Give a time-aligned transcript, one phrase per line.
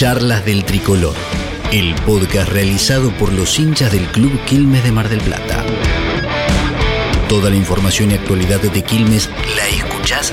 [0.00, 1.14] Charlas del Tricolor,
[1.72, 5.62] el podcast realizado por los hinchas del Club Quilmes de Mar del Plata.
[7.28, 10.32] Toda la información y actualidad de Quilmes la escuchás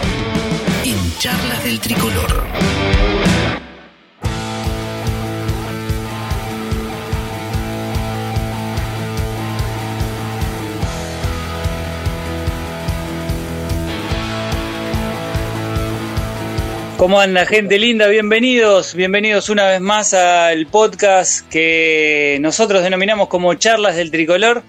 [0.85, 2.47] en Charlas del Tricolor.
[16.97, 18.07] ¿Cómo anda gente linda?
[18.07, 24.63] Bienvenidos, bienvenidos una vez más al podcast que nosotros denominamos como Charlas del Tricolor.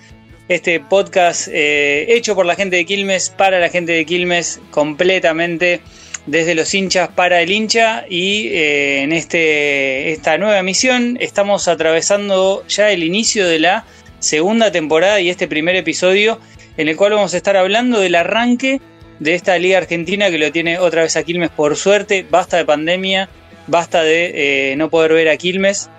[0.47, 5.81] Este podcast eh, hecho por la gente de Quilmes, para la gente de Quilmes, completamente
[6.27, 8.05] desde los hinchas para el hincha.
[8.11, 13.87] Y eh, en este, esta nueva misión estamos atravesando ya el inicio de la
[14.19, 16.39] segunda temporada y este primer episodio
[16.77, 18.83] en el cual vamos a estar hablando del arranque
[19.21, 22.25] de esta Liga Argentina que lo tiene otra vez a Quilmes por suerte.
[22.29, 23.29] Basta de pandemia,
[23.67, 25.91] basta de eh, no poder ver a Quilmes.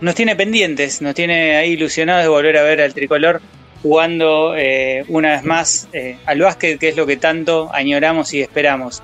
[0.00, 3.40] Nos tiene pendientes, nos tiene ahí ilusionados de volver a ver al tricolor
[3.82, 8.40] jugando eh, una vez más eh, al básquet, que es lo que tanto añoramos y
[8.40, 9.02] esperamos.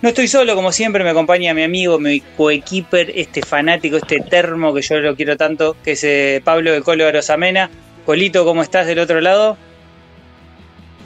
[0.00, 4.74] No estoy solo, como siempre, me acompaña mi amigo, mi coequiper, este fanático, este termo
[4.74, 7.70] que yo lo quiero tanto, que es Pablo de Colo Arosamena.
[8.04, 9.56] Colito, ¿cómo estás del otro lado?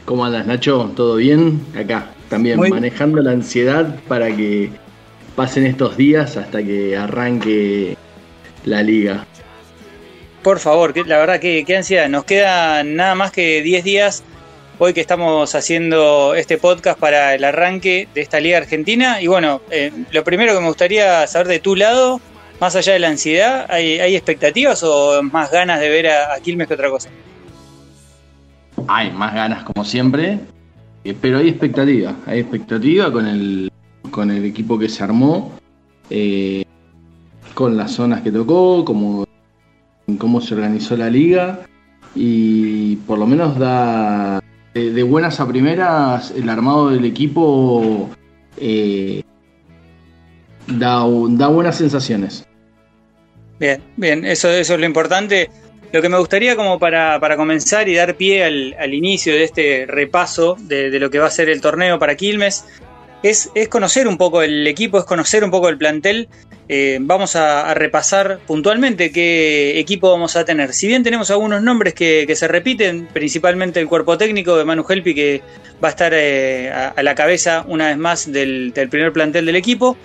[0.07, 0.93] ¿Cómo andas, Nacho?
[0.95, 1.61] ¿Todo bien?
[1.77, 4.71] Acá, también manejando la ansiedad para que
[5.35, 7.97] pasen estos días hasta que arranque
[8.65, 9.27] la liga.
[10.45, 12.09] Por favor, la verdad que qué ansiedad.
[12.09, 14.23] Nos quedan nada más que 10 días
[14.79, 19.21] hoy que estamos haciendo este podcast para el arranque de esta liga argentina.
[19.21, 22.21] Y bueno, eh, lo primero que me gustaría saber de tu lado,
[22.61, 26.69] más allá de la ansiedad, ¿hay, expectativas o más ganas de ver a, a Quilmes
[26.69, 27.11] que otra cosa?
[28.89, 30.41] Hay más ganas como siempre,
[31.05, 33.71] eh, pero hay expectativa, hay expectativa con el,
[34.11, 35.53] con el equipo que se armó,
[36.11, 36.65] eh,
[37.55, 39.27] con las zonas que tocó, como,
[40.19, 41.61] cómo se organizó la liga
[42.15, 44.43] y por lo menos da
[44.75, 48.11] de, buenas a primeras el armado del equipo
[48.59, 49.23] eh,
[50.67, 52.47] da, da buenas sensaciones.
[53.59, 55.49] Bien, bien, eso, eso es lo importante.
[55.93, 60.57] Lo que me gustaría como para, comenzar y dar pie al, inicio de este repaso
[60.61, 62.65] de, lo que va a ser el torneo para Quilmes
[63.23, 66.29] es, es, conocer un poco el equipo, es conocer un poco el plantel.
[66.69, 70.73] Eh, vamos a, repasar puntualmente qué equipo vamos a tener.
[70.73, 75.15] Si bien tenemos algunos nombres que, se repiten, principalmente el cuerpo técnico de Manu Helpi
[75.15, 75.43] que
[75.83, 79.97] va a estar eh, a, la cabeza una vez más del primer plantel del equipo,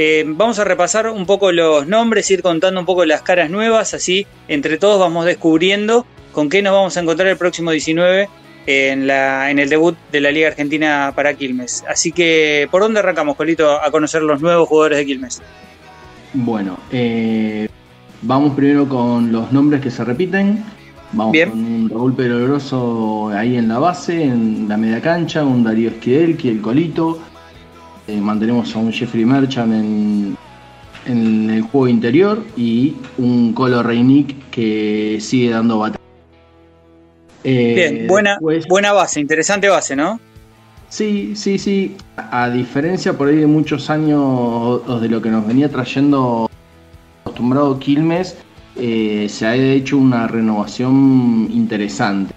[0.00, 3.94] eh, vamos a repasar un poco los nombres, ir contando un poco las caras nuevas,
[3.94, 8.28] así entre todos vamos descubriendo con qué nos vamos a encontrar el próximo 19
[8.66, 11.84] en, la, en el debut de la Liga Argentina para Quilmes.
[11.88, 15.42] Así que, ¿por dónde arrancamos, Colito, a conocer los nuevos jugadores de Quilmes?
[16.32, 17.68] Bueno, eh,
[18.22, 20.64] vamos primero con los nombres que se repiten.
[21.10, 26.36] Vamos con un Raúl ahí en la base, en la media cancha, un Darío Esquidel,
[26.36, 27.18] que el Colito,
[28.08, 30.36] eh, mantenemos a un Jeffrey Merchant en,
[31.06, 36.02] el juego interior y un Colo Reinick que sigue dando batalla.
[37.44, 40.20] Eh, Bien, buena, buena base, interesante base, ¿no?
[40.88, 41.96] Sí, sí, sí.
[42.16, 46.50] A diferencia por ahí de muchos años de lo que nos venía trayendo
[47.22, 48.36] acostumbrado Quilmes,
[48.76, 52.34] eh, se ha hecho una renovación interesante.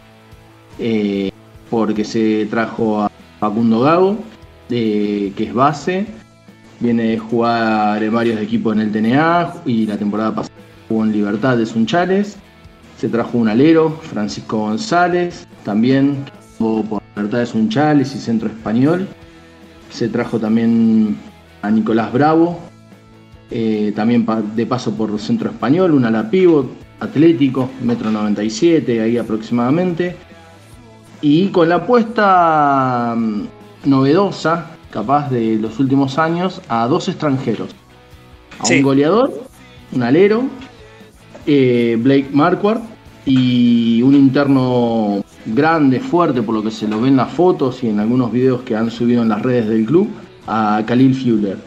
[1.69, 4.17] porque se trajo a Facundo Gago,
[4.71, 6.05] que es base.
[6.79, 10.55] Viene de jugar en varios equipos en el TNA y la temporada pasada
[10.87, 12.37] jugó en Libertad de Sunchales.
[12.97, 16.25] Se trajo un alero, Francisco González, también
[16.57, 19.07] jugó por Libertad de Sunchales y Centro Español.
[19.89, 21.17] Se trajo también
[21.61, 22.59] a Nicolás Bravo,
[23.51, 30.15] eh, también de paso por Centro Español, un ala pivot, atlético, metro 97, ahí aproximadamente.
[31.21, 33.15] Y con la apuesta
[33.83, 37.69] novedosa, capaz de los últimos años, a dos extranjeros.
[38.59, 39.31] A un goleador,
[39.91, 40.43] un alero,
[41.45, 42.83] eh, Blake Marquardt,
[43.25, 47.89] y un interno grande, fuerte, por lo que se lo ven en las fotos y
[47.89, 50.09] en algunos videos que han subido en las redes del club,
[50.47, 51.57] a Khalil Fuller.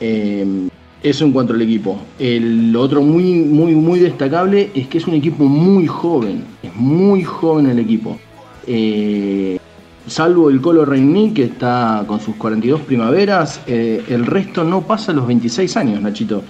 [0.00, 0.68] Eh,
[1.02, 1.98] eso en cuanto al equipo.
[2.18, 6.44] El otro muy, muy, muy destacable es que es un equipo muy joven.
[6.62, 8.18] Es muy joven el equipo.
[8.66, 9.58] Eh,
[10.06, 15.12] salvo el Colo Reini, que está con sus 42 primaveras, eh, el resto no pasa
[15.12, 16.42] los 26 años, Nachito.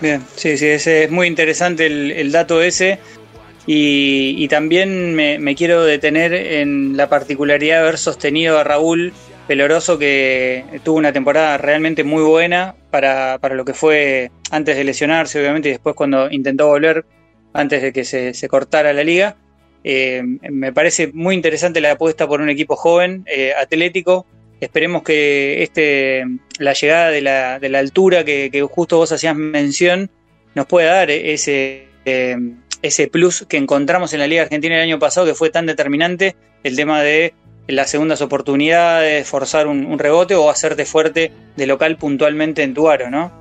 [0.00, 2.98] Bien, sí, sí, ese es muy interesante el, dato ese.
[3.66, 9.12] Y, también me, quiero detener en la particularidad de haber sostenido a Raúl
[9.46, 15.38] Peloroso que tuvo una temporada realmente muy buena para, lo que fue antes de lesionarse,
[15.38, 17.04] obviamente, y después cuando intentó volver
[17.52, 19.36] antes de que se, cortara la liga.
[19.82, 24.26] Eh, me parece muy interesante la apuesta por un equipo joven, eh, atlético.
[24.60, 26.24] Esperemos que este,
[26.58, 30.10] la llegada de la, altura que, justo vos hacías mención
[30.54, 32.36] nos pueda dar ese, eh,
[32.82, 36.36] ese plus que encontramos en la Liga Argentina el año pasado, que fue tan determinante,
[36.62, 37.32] el tema de
[37.68, 43.10] las segundas oportunidades, forzar un, rebote o hacerte fuerte de local puntualmente en tu aro,
[43.10, 43.32] ¿no?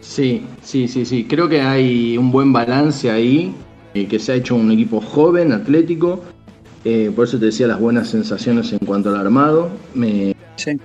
[0.00, 1.24] Sí, sí, sí, sí.
[1.24, 3.52] Creo que hay un buen balance ahí,
[3.96, 6.22] eh, que se ha hecho un equipo joven, atlético.
[6.84, 9.70] Eh, por eso te decía las buenas sensaciones en cuanto al armado.
[10.56, 10.78] sí.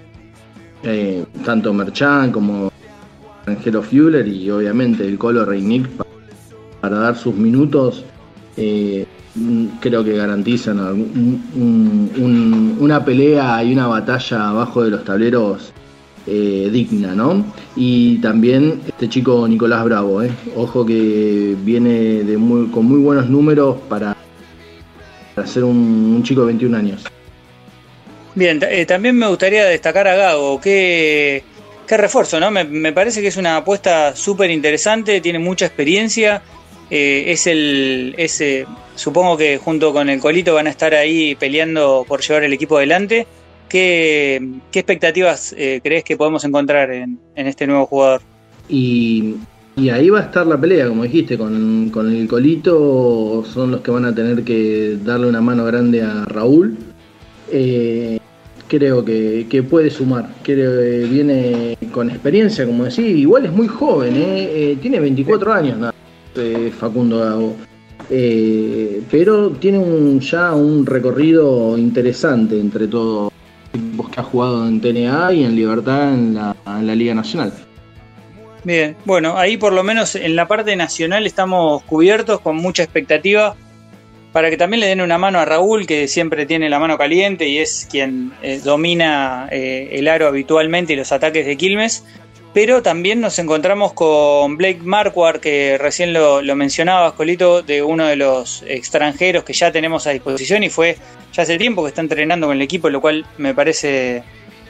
[0.83, 2.71] Eh, tanto Merchan como
[3.45, 5.87] Angelo Fuller y obviamente el Colo Reinick
[6.79, 8.03] para, dar sus minutos
[8.55, 10.79] creo que garantizan
[12.79, 15.71] una pelea y una batalla abajo de los tableros
[16.27, 17.45] eh, digna, ¿no?
[17.75, 20.31] Y también este chico Nicolás Bravo, ¿eh?
[20.55, 22.23] ojo que viene
[22.71, 24.15] con muy buenos números para,
[25.45, 27.05] ser un, chico de 21 años.
[28.35, 31.43] Bien, eh, también me gustaría destacar a Gago, qué,
[31.87, 32.51] qué refuerzo, ¿no?
[32.51, 36.41] Me, parece que es una apuesta súper interesante, tiene mucha experiencia
[36.91, 38.15] eh, es el.
[38.95, 42.77] supongo que junto con el Colito van a estar ahí peleando por llevar el equipo
[42.77, 43.25] adelante.
[43.71, 48.21] ¿Qué, expectativas eh, crees que podemos encontrar en, este nuevo jugador?
[48.67, 49.35] Y,
[49.89, 54.03] ahí va a estar la pelea, como dijiste, con, el Colito son los que van
[54.03, 56.77] a tener que darle una mano grande a Raúl.
[57.49, 58.19] Eh,
[58.67, 65.53] creo que, puede sumar, viene con experiencia, como decís, igual es muy joven, tiene 24
[65.53, 65.93] años
[66.77, 67.55] Facundo Gago.
[68.09, 73.31] Eh, pero tiene un, ya un recorrido interesante entre todos
[73.95, 77.53] los que ha jugado en TNA y en Libertad en la, en la Liga Nacional.
[78.63, 83.55] Bien, bueno, ahí por lo menos en la parte nacional estamos cubiertos con mucha expectativa
[84.31, 87.47] para que también le den una mano a Raúl, que siempre tiene la mano caliente
[87.47, 92.05] y es quien eh, domina eh, el aro habitualmente y los ataques de Quilmes.
[92.53, 98.07] Pero también nos encontramos con Blake Marquardt, que recién lo, lo mencionaba, Colito, de uno
[98.07, 100.97] de los extranjeros que ya tenemos a disposición y fue
[101.31, 104.23] ya hace tiempo que está entrenando con el equipo, lo cual me parece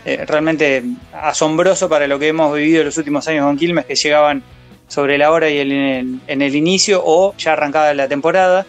[0.06, 0.84] eh, realmente
[1.14, 4.44] asombroso para lo que hemos vivido los últimos años con Quilmes, que llegaban
[4.88, 8.66] sobre la hora y en, el, inicio o ya arrancada la temporada.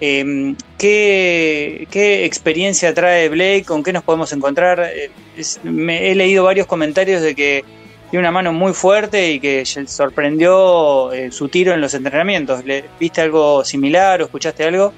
[0.00, 1.86] Em, ¿qué,
[2.24, 3.64] experiencia trae Blake?
[3.64, 4.90] ¿Con qué nos podemos encontrar?
[4.94, 7.64] Eh, he leído varios comentarios de que
[8.12, 12.62] tiene una mano muy fuerte y que sorprendió eh, su tiro en los entrenamientos.
[13.00, 14.92] ¿Viste algo similar o escuchaste algo?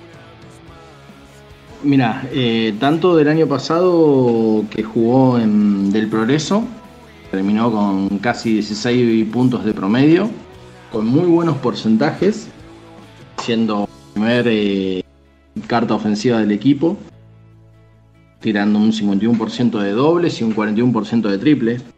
[1.84, 6.64] Mira, eh, tanto del año pasado que jugó en Del Progreso,
[7.30, 10.28] terminó con casi 16 puntos de promedio,
[10.90, 12.48] con muy buenos porcentajes,
[13.40, 15.04] siendo primer eh,
[15.68, 16.96] carta ofensiva del equipo,
[18.40, 21.93] tirando un 51% de dobles y un 41% de triples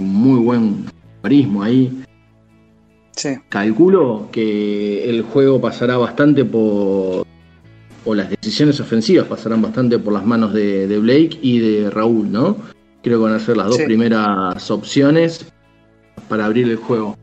[0.00, 0.86] muy buen
[1.22, 2.04] prismo ahí.
[3.48, 7.26] Calculo que el juego pasará bastante por.
[8.04, 12.56] o las decisiones ofensivas pasarán bastante por las manos de, Blake y de Raúl, ¿no?
[13.02, 15.46] Creo que van a ser las dos primeras opciones
[16.28, 17.16] para abrir el juego.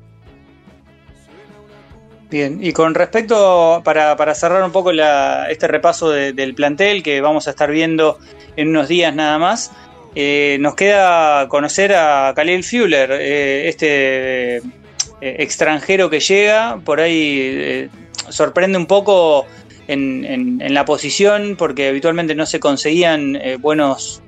[2.30, 7.52] Bien, y con respecto, para, cerrar un poco este repaso del plantel que vamos a
[7.52, 8.20] estar viendo
[8.58, 9.72] en unos días nada más,
[10.16, 14.62] eh, nos queda conocer a Khalil Fuller, eh, este eh,
[15.22, 17.90] extranjero que llega, por ahí
[18.30, 19.46] sorprende un poco
[19.88, 24.22] en, la posición, porque habitualmente no se conseguían buenos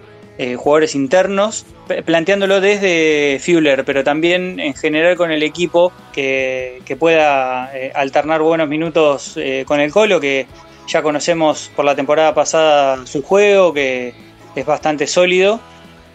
[0.55, 1.65] jugadores internos,
[2.05, 8.69] planteándolo desde Fuller, pero también en general con el equipo que, que pueda alternar buenos
[8.69, 10.47] minutos con el Colo, que
[10.87, 14.13] ya conocemos por la temporada pasada su juego, que
[14.55, 15.59] es bastante sólido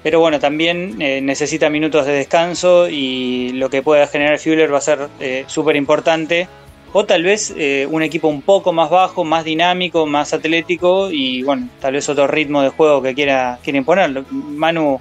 [0.04, 4.76] pero bueno, también eh, necesita minutos de descanso y lo que pueda generar Fuller va
[4.76, 6.46] a ser eh, súper importante.
[6.92, 11.42] O tal vez eh, un equipo un poco más bajo, más dinámico, más atlético y
[11.42, 14.24] bueno, tal vez otro ritmo de juego que quiera, quiera imponer.
[14.30, 15.00] Manu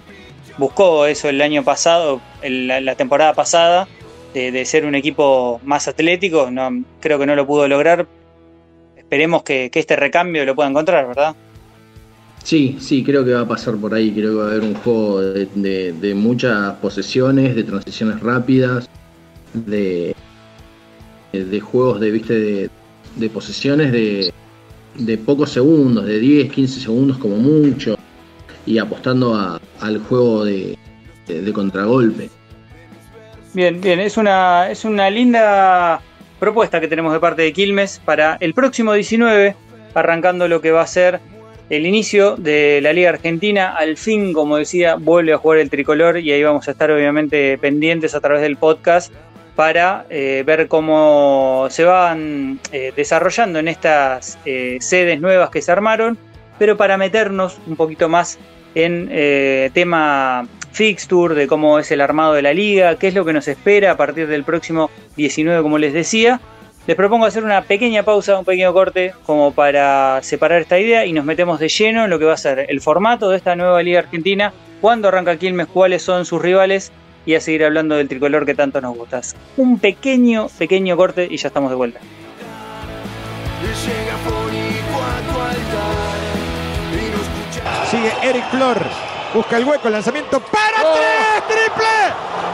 [0.58, 3.90] buscó eso el año pasado, la, temporada pasada,
[4.34, 6.50] de, ser un equipo más atlético.
[6.50, 8.08] No, creo que no lo pudo lograr.
[8.96, 11.36] Esperemos que este recambio lo pueda encontrar, ¿verdad?
[12.44, 14.12] Sí, sí, creo que va a pasar por ahí.
[14.12, 18.90] Creo que va a haber un juego de, muchas posesiones, de transiciones rápidas,
[19.54, 20.14] de,
[21.32, 22.70] de juegos de, ¿viste?
[23.16, 27.98] de, posesiones de, pocos segundos, de 10, 15 segundos como mucho.
[28.66, 30.78] y apostando al juego de,
[31.54, 32.30] contragolpe.
[33.54, 36.02] Bien, bien, es una, es una linda
[36.40, 39.56] propuesta que tenemos de parte de Quilmes para el próximo 19,
[39.94, 41.22] arrancando lo que va a ser
[41.74, 43.76] el inicio de la Liga Argentina.
[43.76, 47.58] Al fin, como decía, vuelve a jugar el tricolor y ahí vamos a estar obviamente
[47.58, 49.12] pendientes a través del podcast
[49.56, 55.72] para eh, ver cómo se van eh, desarrollando en estas eh, sedes nuevas que se
[55.72, 56.18] armaron,
[56.60, 58.40] pero para meternos un poquito más
[58.76, 63.32] en tema fixture, de cómo es el armado de la liga, qué es lo que
[63.32, 66.42] nos espera a partir del próximo 19, como les decía.
[66.86, 71.14] Les propongo hacer una pequeña pausa, un pequeño corte, como para separar esta idea y
[71.14, 73.82] nos metemos de lleno en lo que va a ser el formato de esta nueva
[73.82, 76.92] Liga Argentina, cuándo arranca Quilmes, cuáles son sus rivales
[77.26, 79.22] y a seguir hablando del tricolor que tanto nos gusta.
[79.56, 82.02] Un pequeño, pequeño corte y ya estamos de vuelta.
[87.90, 88.78] Sigue Eric Flor.
[89.34, 90.96] Busca el hueco, el lanzamiento para oh.
[91.48, 92.12] tres, triple,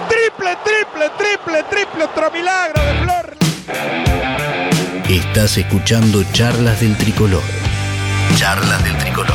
[0.08, 3.39] triple, triple, triple, triple, otro milagro de Flor.
[5.10, 7.42] Estás escuchando Charlas del Tricolor.
[8.36, 9.34] Charlas del Tricolor.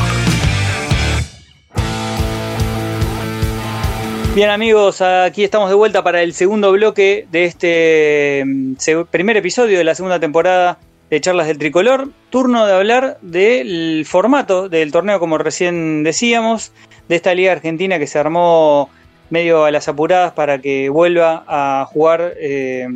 [4.35, 8.75] Bien amigos, aquí estamos de vuelta para el segundo bloque de este mm,
[9.09, 10.77] primer episodio de la segunda temporada
[11.09, 12.09] de Charlas del Tricolor.
[12.29, 16.73] Turno de hablar del formato del torneo, como recién decíamos,
[17.07, 18.89] de esta Liga Argentina que se armó
[19.29, 22.87] medio a las apuradas para que vuelva a jugar, eh,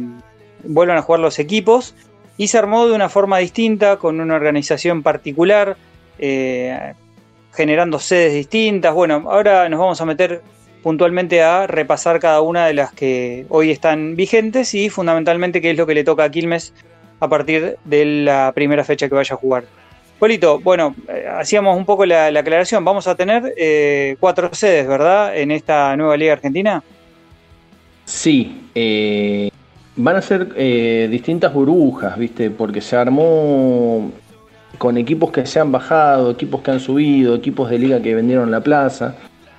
[0.63, 1.95] vuelvan a jugar los equipos.
[2.37, 5.75] Y se armó de una forma distinta, con una organización particular,
[6.19, 6.93] eh,
[7.53, 8.93] generando sedes distintas.
[8.93, 10.41] Bueno, ahora nos vamos a meter
[10.81, 15.77] puntualmente a repasar cada una de las que hoy están vigentes y fundamentalmente qué es
[15.77, 16.73] lo que le toca a Quilmes
[17.19, 19.65] a partir de la primera fecha que vaya a jugar.
[20.19, 25.37] Polito, bueno, eh, hacíamos un poco la, aclaración, vamos a tener eh, cuatro sedes, ¿verdad?
[25.37, 26.83] En esta nueva Liga Argentina.
[28.03, 29.49] Sí, eh,
[29.99, 30.53] van a ser
[31.09, 32.49] distintas burbujas, ¿viste?
[32.49, 34.11] Porque se armó
[34.77, 38.49] con equipos que se han bajado, equipos que han subido, equipos de liga que vendieron
[38.49, 39.15] la plaza.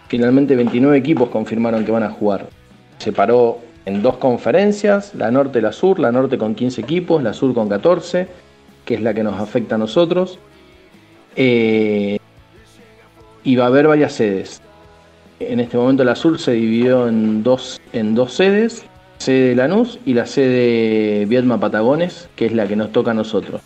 [0.09, 2.49] Finalmente 29 equipos confirmaron que van a jugar.
[2.99, 7.23] Se paró en dos conferencias, la norte y la sur, la norte con 15 equipos,
[7.23, 8.27] la sur con 14,
[8.85, 10.39] que es la que nos afecta a nosotros.
[11.37, 12.19] Eh,
[13.45, 14.63] y va a haber varias sedes.
[15.39, 18.85] En este momento la sur se dividió en dos, en dos sedes,
[19.21, 23.15] sede de Lanús y la sede Vietma Patagones, que es la que nos toca a
[23.15, 23.61] nosotros.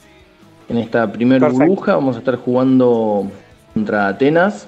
[0.69, 3.31] En esta primera burbuja vamos a estar jugando
[3.73, 4.67] contra Atenas,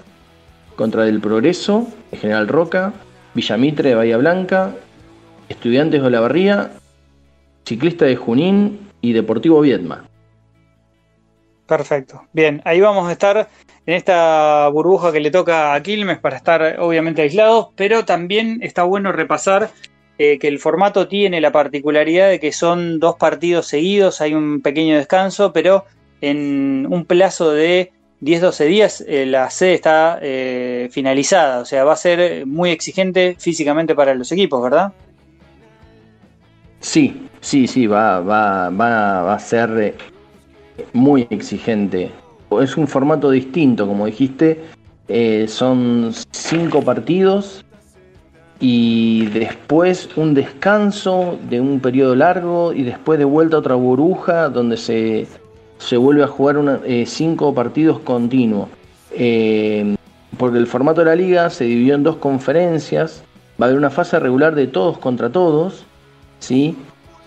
[0.76, 2.92] contra Del Progreso, General Roca,
[3.34, 4.74] Villamitre de Bahía Blanca,
[5.48, 6.70] Estudiantes de Olavarría,
[7.64, 10.04] Ciclista de Junín y Deportivo Viedma.
[11.66, 12.22] Perfecto.
[12.32, 13.48] Bien, ahí vamos a estar
[13.86, 18.84] en esta burbuja que le toca a Quilmes para estar obviamente aislados, pero también está
[18.84, 19.70] bueno repasar
[20.18, 24.62] eh, que el formato tiene la particularidad de que son dos partidos seguidos, hay un
[24.62, 25.84] pequeño descanso, pero
[26.20, 27.92] en un plazo de
[28.22, 33.36] 10-12 días eh, la sede está eh, finalizada, o sea, va a ser muy exigente
[33.38, 34.92] físicamente para los equipos, ¿verdad?
[36.80, 39.94] Sí, sí, sí, va, va, va, a ser eh,
[40.92, 42.10] muy exigente.
[42.60, 44.60] Es un formato distinto, como dijiste,
[45.48, 47.65] son cinco partidos
[48.58, 54.76] y después un descanso de un periodo largo y después de vuelta otra burbuja donde
[54.76, 55.26] se
[55.78, 58.68] se vuelve a jugar eh, cinco partidos continuos.
[59.12, 59.96] Eh,
[60.38, 63.22] porque el formato de la liga se dividió en dos conferencias.
[63.60, 65.84] Va a haber una fase regular de todos contra todos.
[66.40, 66.76] ¿sí?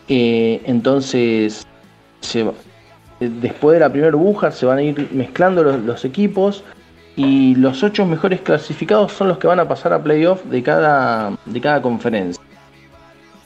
[0.07, 1.65] Eh, entonces,
[3.19, 6.63] después de la primera burbuja se van a ir mezclando los, equipos.
[7.19, 11.37] Y los ocho mejores clasificados son los que van a pasar a playoff de cada,
[11.43, 12.41] de cada conferencia.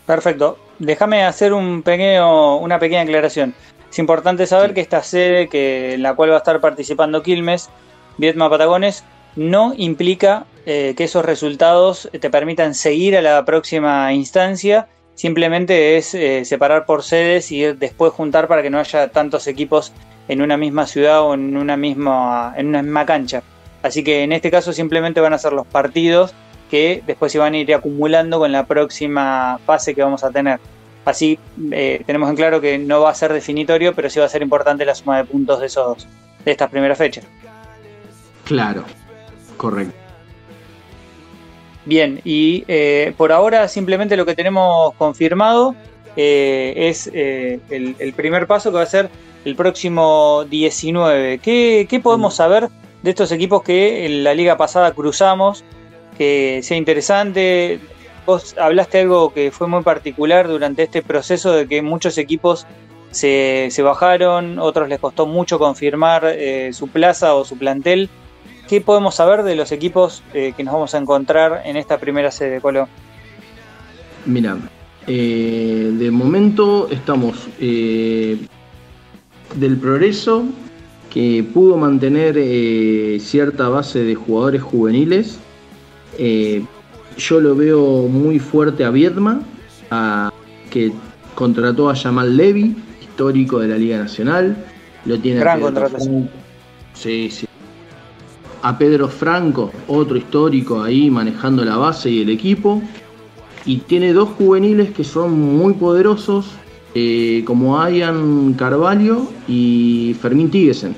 [0.06, 0.60] Perfecto.
[0.78, 3.56] Déjame hacer un pequeño, una pequeña aclaración.
[3.90, 7.72] Es importante saber que esta sede que, en la cual va a estar participando Quilmes,
[8.20, 9.04] Vietma Patagones,
[9.36, 14.88] no implica eh, que esos resultados te permitan seguir a la próxima instancia.
[15.16, 19.94] Simplemente es eh, separar por sedes y después juntar para que no haya tantos equipos
[20.28, 23.42] en una misma ciudad o en una misma, en una misma cancha.
[23.84, 26.34] Así que en este caso simplemente van a ser los partidos
[26.72, 30.60] que después se van a ir acumulando con la próxima fase que vamos a tener.
[31.06, 31.38] Así
[31.72, 34.42] eh, tenemos en claro que no va a ser definitorio, pero sí va a ser
[34.42, 36.08] importante la suma de puntos de esos
[36.46, 37.26] de estas primeras fechas.
[38.46, 38.84] Claro,
[39.58, 39.94] correcto.
[41.86, 45.76] Bien, y eh, por ahora simplemente lo que tenemos confirmado
[46.16, 49.10] eh, es el, primer paso que va a ser
[49.44, 51.40] el próximo 19.
[51.40, 52.70] ¿Qué, podemos saber
[53.04, 55.64] de estos equipos que en la liga pasada cruzamos,
[56.18, 57.80] que sea interesante.
[58.26, 62.66] Vos hablaste algo que fue muy particular durante este proceso de que muchos equipos
[63.12, 68.10] se, bajaron, otros les costó mucho confirmar eh, su plaza o su plantel.
[68.68, 72.32] ¿Qué podemos saber de los equipos eh, que nos vamos a encontrar en esta primera
[72.32, 72.88] sede, Colo?
[74.26, 74.58] Mira,
[75.06, 78.48] eh, de momento estamos del
[79.82, 80.46] progreso
[81.14, 82.36] que pudo mantener
[83.22, 85.40] cierta base de jugadores juveniles.
[86.18, 89.42] yo lo veo muy fuerte a Viedma,
[90.72, 90.92] que
[91.36, 94.58] contrató a Jamal Levy, histórico de la Liga Nacional.
[95.06, 96.30] Lo tiene Gran contratación.
[96.94, 97.46] Sí, sí.
[98.64, 102.82] A Pedro Franco, otro histórico ahí manejando la base y el equipo.
[103.66, 106.48] Y tiene dos juveniles que son muy poderosos,
[106.96, 110.96] eh, como Ayan Carvalho y Fermín Tiguesen.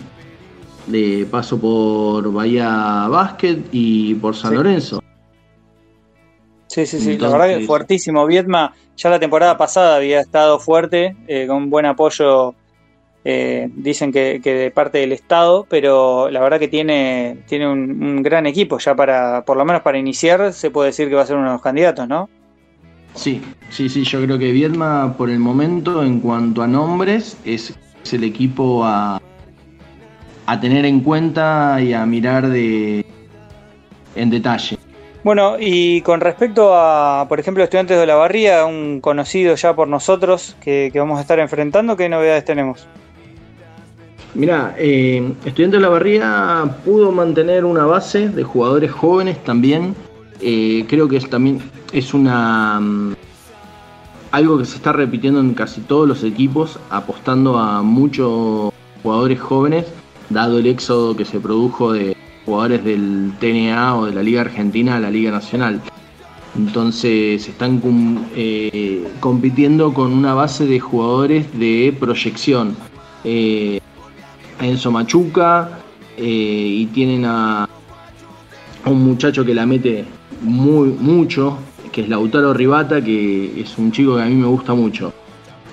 [0.88, 5.02] De paso por Bahía Basket y por San Lorenzo.
[6.68, 8.26] Sí, sí, sí, la verdad que fuertísimo.
[8.26, 12.54] Vietma ya la temporada pasada había estado fuerte, eh, con buen apoyo,
[13.24, 18.46] eh, dicen que, de parte del Estado, pero la verdad que tiene, tiene un, gran
[18.46, 21.36] equipo ya para, por lo menos para iniciar, se puede decir que va a ser
[21.36, 22.30] uno de los candidatos, ¿no?
[23.16, 27.74] Sí, sí, sí, yo creo que Vietma por el momento en cuanto a nombres es,
[28.12, 29.20] el equipo a,
[30.46, 33.04] a tener en cuenta y a mirar de,
[34.16, 34.78] en detalle.
[35.26, 39.88] Bueno, y con respecto a, por ejemplo, Estudiantes de la Barría, un conocido ya por
[39.88, 42.86] nosotros que, vamos a estar enfrentando, ¿qué novedades tenemos?
[44.36, 49.96] Mira, eh, Estudiantes de la Barría pudo mantener una base de jugadores jóvenes también.
[50.42, 51.62] Eh, creo que es también
[51.92, 53.16] es una mm,
[54.32, 59.86] algo que se está repitiendo en casi todos los equipos, apostando a muchos jugadores jóvenes,
[60.30, 62.16] dado el éxodo que se produjo de,
[62.46, 65.82] jugadores del TNA o de la Liga Argentina a la Liga Nacional.
[66.58, 67.82] Entonces están
[68.36, 72.78] eh, compitiendo con una base de jugadores de proyección.
[73.24, 73.80] Eh,
[74.62, 75.80] Enzo Machuca
[76.18, 77.68] eh, y tienen a,
[78.86, 80.06] un muchacho que la mete
[80.46, 81.58] muy mucho,
[81.92, 85.14] que es Lautaro Ribata, que es un chico que a mí me gusta mucho.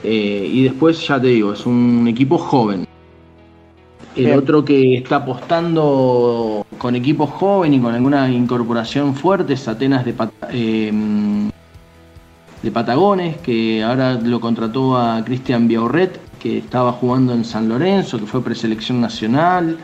[0.05, 2.87] y después, ya te digo, es un equipo joven.
[4.15, 10.05] El otro que está apostando con equipos jóvenes y con alguna incorporación fuerte es Atenas
[10.05, 10.15] de,
[10.51, 11.51] em,
[12.63, 18.19] de Patagones, que ahora lo contrató a Cristian Biaurret, que estaba jugando en San Lorenzo,
[18.19, 19.79] que fue preselección nacional.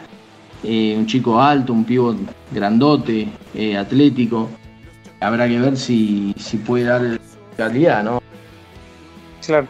[0.63, 2.17] Eh, un chico alto, un pívot
[2.53, 4.51] grandote, eh, atlético.
[5.21, 7.03] Habrá que ver si, si puede dar
[7.57, 8.23] calidad, ¿no?
[9.45, 9.67] Claro.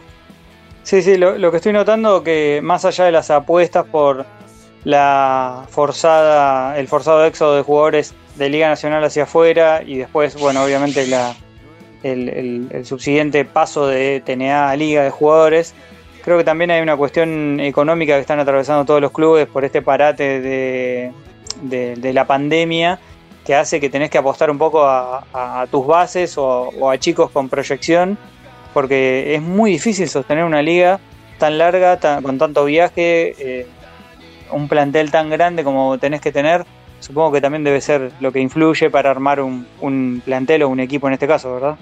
[0.83, 4.25] Sí, sí, lo, lo que estoy notando que más allá de las apuestas por
[4.83, 10.63] la forzada, el forzado éxodo de jugadores de Liga Nacional hacia afuera y después, bueno,
[10.63, 11.35] obviamente la,
[12.03, 15.73] el, subsiguiente paso de TNA a Liga de jugadores.
[16.23, 19.81] Creo que también hay una cuestión económica que están atravesando todos los clubes por este
[19.81, 21.11] parate de,
[21.61, 22.99] de, la pandemia
[23.49, 27.49] que hace que tenés que apostar un poco a, tus bases o, a chicos con
[27.49, 28.15] proyección
[28.75, 30.99] porque es muy difícil sostener una liga
[31.39, 33.33] tan larga, con tanto viaje.
[33.39, 33.67] Eh,
[34.51, 36.63] un plantel tan grande como tenés que tener,
[36.99, 41.07] supongo que también debe ser lo que influye para armar un, plantel o un equipo
[41.07, 41.75] en este caso, ¿verdad?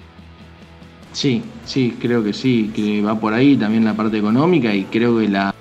[1.12, 5.18] Sí, sí, creo que sí, que va por ahí también la parte económica y creo
[5.18, 5.54] que la,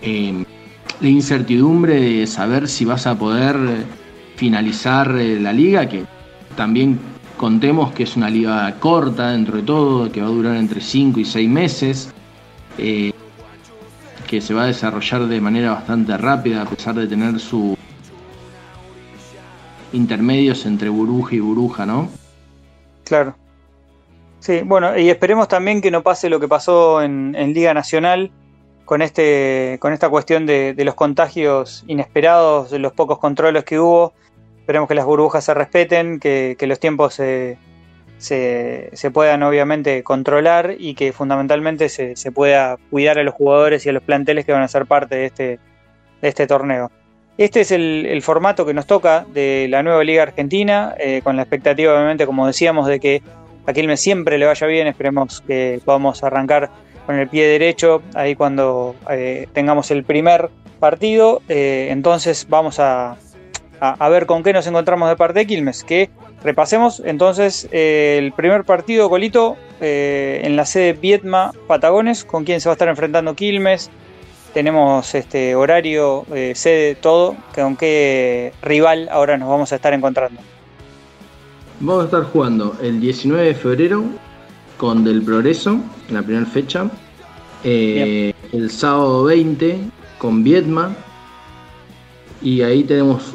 [0.00, 0.44] eh,
[0.98, 3.84] la incertidumbre de saber si vas a poder
[4.36, 6.04] finalizar eh, la liga, que
[6.56, 6.98] también
[7.36, 11.20] contemos que es una liga corta dentro de todo, que va a durar entre 5
[11.20, 12.12] y 6 meses.
[12.78, 13.12] Eh,
[14.26, 17.76] que se va a desarrollar de manera bastante rápida a pesar de tener sus
[19.92, 22.08] intermedios entre burbuja y burbuja, ¿no?
[23.04, 23.36] Claro.
[24.40, 28.30] Sí, bueno, y esperemos también que no pase lo que pasó en, Liga Nacional
[28.84, 34.12] con, este, con esta cuestión de, los contagios inesperados, de los pocos controles que hubo.
[34.66, 37.56] Esperemos que las burbujas se respeten, que, que los tiempos se,
[38.18, 43.92] se, puedan obviamente controlar y que fundamentalmente se, pueda cuidar a los jugadores y a
[43.92, 45.60] los planteles que van a ser parte de este,
[46.20, 46.90] de este torneo.
[47.38, 51.42] Este es el, formato que nos toca de la nueva Liga Argentina, eh, con la
[51.42, 53.22] expectativa obviamente, como decíamos, de que
[53.66, 56.70] a Quilmes siempre le vaya bien, esperemos que podamos arrancar
[57.06, 60.50] con el pie derecho ahí cuando eh, tengamos el primer
[60.80, 63.16] partido, eh, entonces vamos a,
[63.80, 66.10] a, ver con qué nos encontramos de parte de Quilmes, que
[66.42, 72.60] repasemos entonces eh, el primer partido, Colito, eh, en la sede Vietma Patagones, con quién
[72.60, 73.90] se va a estar enfrentando Quilmes,
[74.54, 80.40] tenemos este horario, eh, sede, todo, con qué rival ahora nos vamos a estar encontrando.
[81.80, 84.04] Vamos a estar jugando el 19 de febrero
[84.78, 86.90] con Del Progreso, en la primera fecha.
[87.62, 89.80] El sábado 20
[90.18, 90.94] con Vietma.
[92.40, 93.34] Y ahí tenemos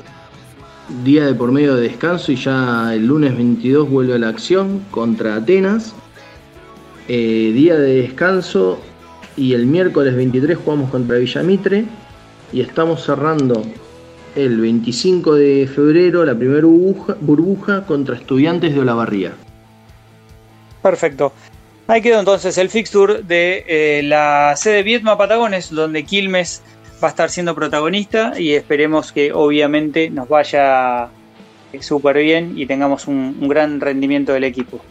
[1.04, 4.86] día de por medio de descanso y ya el lunes 22 vuelve a la acción
[4.92, 5.94] contra Atenas.
[7.08, 8.80] Eh, día de descanso
[9.36, 11.86] y el miércoles 23 jugamos contra Villamitre
[12.54, 13.64] y estamos cerrando
[14.36, 16.68] el 25 de febrero la primera
[17.20, 19.34] burbuja, contra estudiantes de Olavarría.
[20.82, 21.34] Perfecto.
[21.88, 26.62] Ahí quedó entonces el fixture de eh, la sede Vietma Patagones, donde Quilmes
[27.02, 31.10] va a estar siendo protagonista y esperemos que obviamente nos vaya
[31.74, 34.82] eh, súper bien y tengamos un gran rendimiento del equipo.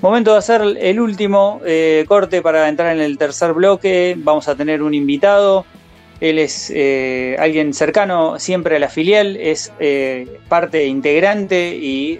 [0.00, 4.14] Momento de hacer el último eh, corte para entrar en el tercer bloque.
[4.16, 5.66] Vamos a tener un invitado.
[6.20, 12.18] Él es eh, alguien cercano siempre a la filial, es eh, parte integrante y,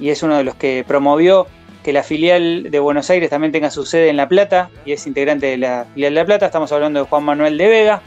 [0.00, 1.46] y es uno de los que promovió
[1.88, 5.06] que la filial de Buenos Aires también tenga su sede en La Plata y es
[5.06, 6.44] integrante de la filial de La Plata.
[6.44, 8.02] Estamos hablando de Juan Manuel de Vega,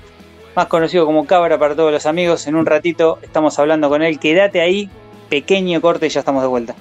[0.56, 2.46] más conocido como Cabra para todos los amigos.
[2.46, 4.20] En un ratito estamos hablando con él.
[4.20, 4.88] Quédate ahí,
[5.32, 6.76] pequeño corte y ya estamos de vuelta.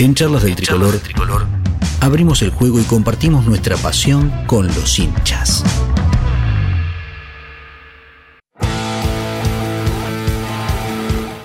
[0.00, 1.46] En Charlas del Tricolor,
[2.00, 5.62] abrimos el juego y compartimos nuestra pasión con los hinchas.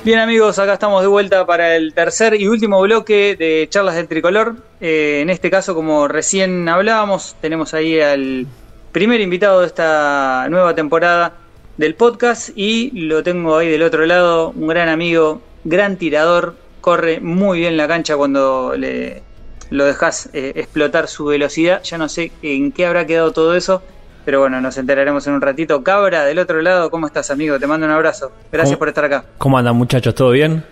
[0.04, 4.08] Bien amigos, acá estamos de vuelta para el tercer y último bloque de Charlas del
[4.08, 4.56] Tricolor.
[4.80, 8.48] Eh, en este caso, como recién hablábamos, tenemos ahí al
[8.92, 11.34] primer invitado de esta nueva temporada
[11.78, 17.20] del podcast y lo tengo ahí del otro lado, un gran amigo, gran tirador, corre
[17.20, 19.22] muy bien la cancha cuando le,
[19.70, 21.84] lo dejas eh, explotar su velocidad.
[21.84, 23.84] Ya no sé en qué habrá quedado todo eso,
[24.26, 25.84] pero bueno, nos enteraremos en un ratito.
[25.84, 27.60] Cabra, del otro lado, ¿cómo estás, amigo?
[27.60, 28.32] Te mando un abrazo.
[28.52, 29.26] Gracias por estar acá.
[29.38, 30.14] ¿Cómo andan, muchachos?
[30.16, 30.64] ¿Todo bien?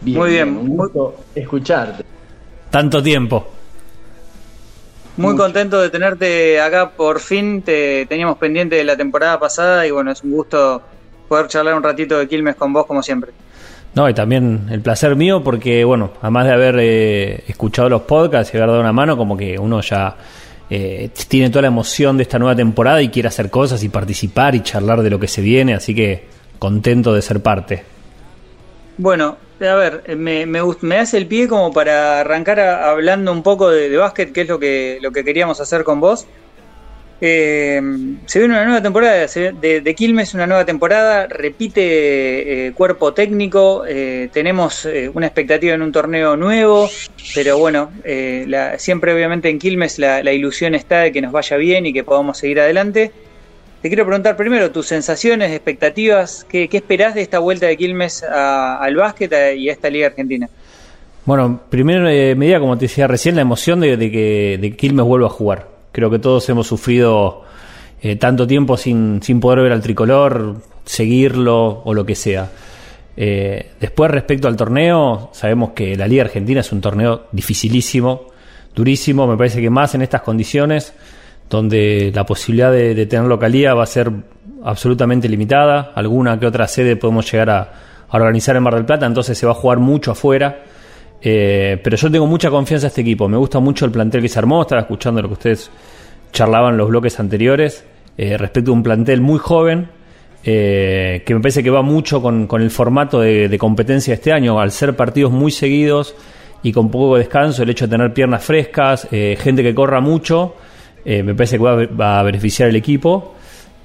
[0.00, 0.56] muy bien.
[0.56, 2.04] Un gusto escucharte.
[2.70, 3.46] Tanto tiempo.
[5.16, 7.62] Muy contento de tenerte acá por fin.
[7.62, 10.82] Te teníamos pendiente de la temporada pasada y bueno, es un gusto
[11.28, 13.32] poder charlar un ratito de Quilmes con vos como siempre.
[13.94, 18.54] No, y también el placer mío porque, bueno, además de haber eh, escuchado los podcasts
[18.54, 20.16] y haber dado una mano, como que uno ya
[20.74, 24.54] eh, tiene toda la emoción de esta nueva temporada y quiere hacer cosas y participar
[24.54, 26.24] y charlar de lo que se viene, así que
[26.58, 27.82] contento de ser parte.
[28.96, 33.68] Bueno, a ver, eh, me, me, hace el pie como para arrancar hablando un poco
[33.68, 36.26] de, de, básquet, que es lo que, lo que queríamos hacer con vos.
[37.24, 37.80] Eh,
[38.26, 43.84] se viene una nueva temporada de, de, Quilmes, una nueva temporada, repite eh, cuerpo técnico,
[43.86, 46.90] eh, tenemos una expectativa en un torneo nuevo,
[47.32, 47.92] pero bueno,
[48.76, 52.38] siempre obviamente en Quilmes la, ilusión está de que nos vaya bien y que podamos
[52.38, 53.12] seguir adelante.
[53.82, 58.96] Te quiero preguntar primero tus sensaciones, expectativas, ¿qué, esperás de esta vuelta de Quilmes al
[58.96, 60.48] básquet y a esta Liga Argentina?
[61.24, 62.02] Bueno, primero
[62.34, 66.10] medida, como te decía recién, la emoción de, que de Quilmes vuelva a jugar Creo
[66.10, 67.44] que todos hemos sufrido
[68.00, 72.50] eh, tanto tiempo sin, sin, poder ver al tricolor, seguirlo o lo que sea.
[73.16, 78.28] Eh, después, respecto al torneo, sabemos que la Liga Argentina es un torneo dificilísimo,
[78.74, 79.26] durísimo.
[79.26, 80.94] Me parece que más en estas condiciones,
[81.48, 84.10] donde la posibilidad de, tener localía va a ser
[84.64, 85.92] absolutamente limitada.
[85.94, 87.72] Alguna que otra sede podemos llegar a,
[88.08, 90.64] a organizar en Mar del Plata, entonces se va a jugar mucho afuera.
[91.24, 93.28] Eh, pero yo tengo mucha confianza en este equipo.
[93.28, 94.62] Me gusta mucho el plantel que se armó.
[94.62, 95.70] Estaba escuchando lo que ustedes
[96.32, 97.84] charlaban en los bloques anteriores
[98.18, 99.88] eh, respecto a un plantel muy joven.
[100.44, 104.72] Eh, que me parece que va mucho con, el formato de, competencia este año, al
[104.72, 106.16] ser partidos muy seguidos
[106.64, 110.56] y con poco descanso, el hecho de tener piernas frescas, gente que corra mucho,
[111.04, 113.36] me parece que va, a beneficiar el equipo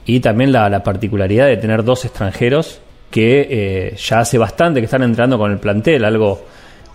[0.07, 5.37] y también la particularidad de tener dos extranjeros que ya hace bastante que están entrando
[5.37, 6.41] con el plantel, algo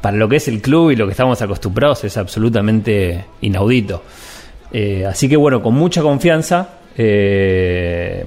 [0.02, 4.02] para lo que es el club y lo que estamos acostumbrados es absolutamente inaudito.
[4.72, 8.24] Eh, así que bueno, con mucha confianza eh,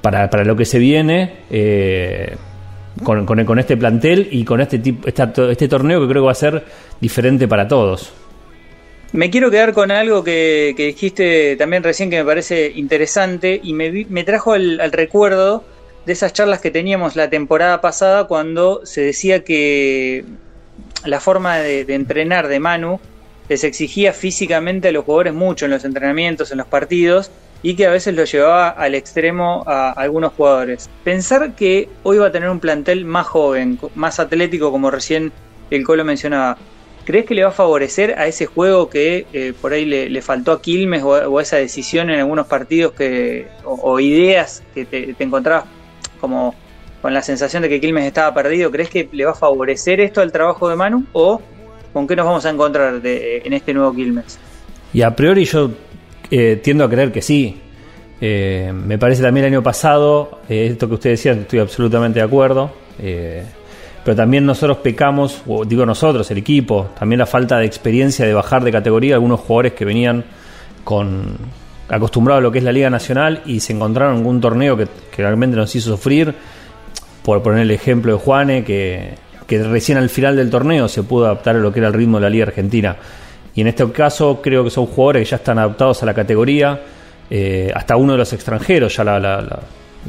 [0.00, 2.34] para, lo que se viene eh,
[3.04, 6.36] con, con, este plantel y con este, tipo, este torneo que creo que va a
[6.36, 6.64] ser
[7.00, 8.12] diferente para todos.
[9.12, 14.06] Me quiero quedar con algo que, dijiste también recién que me parece interesante y me,
[14.08, 15.64] me trajo al recuerdo
[16.06, 20.24] de esas charlas que teníamos la temporada pasada cuando se decía que
[21.04, 23.00] la forma de, entrenar de Manu
[23.48, 27.30] les exigía físicamente a los jugadores mucho en los entrenamientos, en los partidos,
[27.62, 30.88] y que a veces lo llevaba al extremo a algunos jugadores.
[31.04, 35.32] Pensar que hoy va a tener un plantel más joven, más atlético, como recién
[35.70, 36.56] el Colo mencionaba,
[37.04, 40.52] ¿crees que le va a favorecer a ese juego que eh, por ahí le, faltó
[40.52, 45.64] a Quilmes o, a esa decisión en algunos partidos que, o, ideas que te, encontrabas
[46.20, 46.54] como
[47.02, 48.70] con la sensación de que Quilmes estaba perdido?
[48.70, 51.40] ¿Crees que le va a favorecer esto al trabajo de Manu o
[51.92, 54.38] con qué nos vamos a encontrar en este nuevo Quilmes?
[54.92, 55.70] Y a priori yo
[56.30, 57.60] eh, tiendo a creer que sí.
[58.20, 62.24] Eh, me parece también el año pasado, eh, esto que usted decía, estoy absolutamente de
[62.24, 62.70] acuerdo.
[64.04, 68.34] pero también nosotros pecamos, o digo nosotros, el equipo, también la falta de experiencia de
[68.34, 69.14] bajar de categoría.
[69.14, 70.24] Algunos jugadores que venían
[70.84, 71.36] con
[71.88, 74.88] acostumbrados a lo que es la Liga Nacional y se encontraron en algún torneo que,
[75.16, 76.34] realmente nos hizo sufrir.
[77.22, 79.14] Por poner el ejemplo de Juane, que,
[79.46, 82.18] que recién al final del torneo se pudo adaptar a lo que era el ritmo
[82.18, 82.96] de la Liga Argentina.
[83.54, 86.80] Y en este caso creo que son jugadores que ya están adaptados a la categoría.
[87.28, 89.60] Eh, hasta uno de los extranjeros ya la,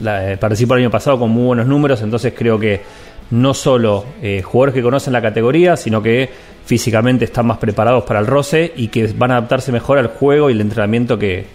[0.05, 2.01] eh, participó el año pasado con muy buenos números.
[2.01, 2.81] Entonces creo que
[3.31, 6.29] no solo eh, jugadores que conocen la categoría, sino que
[6.65, 10.49] físicamente están más preparados para el roce y que van a adaptarse mejor al juego
[10.49, 11.45] y el entrenamiento que,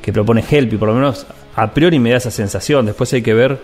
[0.00, 0.72] que propone Help.
[0.72, 2.86] Y por lo menos a priori me da esa sensación.
[2.86, 3.58] Después hay que ver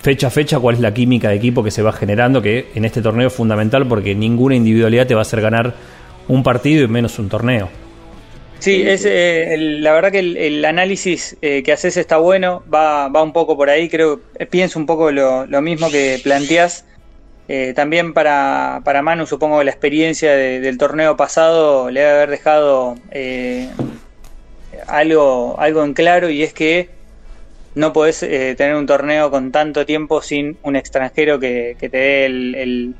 [0.00, 2.84] fecha a fecha cuál es la química de equipo que se va generando, que en
[2.84, 5.74] este torneo es fundamental porque ninguna individualidad te va a hacer ganar
[6.28, 7.68] un partido y menos un torneo.
[8.58, 13.22] Sí, es, eh, la verdad que el, análisis eh, que haces está bueno, va, va,
[13.22, 16.84] un poco por ahí, creo, pienso un poco lo, mismo que planteás.
[17.48, 22.30] Eh, también para, para, Manu, supongo que la experiencia del torneo pasado le debe haber
[22.30, 22.96] dejado
[24.88, 26.88] algo, algo en claro y es que
[27.76, 32.94] no podés tener un torneo con tanto tiempo sin un extranjero que, te dé el,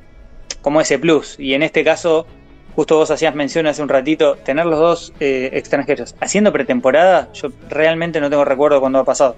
[0.63, 1.35] como ese plus.
[1.41, 2.27] Y en este caso
[2.77, 7.49] Justo vos hacías mención hace un ratito, tener los dos eh, extranjeros haciendo pretemporada, yo
[7.71, 9.35] realmente no tengo recuerdo cuando ha pasado.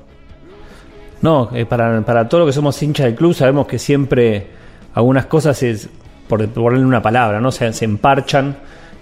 [1.22, 4.48] No, eh, para, para todo lo que somos hinchas del club sabemos que siempre
[4.92, 5.88] algunas cosas, es,
[6.27, 7.53] por ponerle una palabra, ¿no?
[7.53, 8.57] Se, se emparchan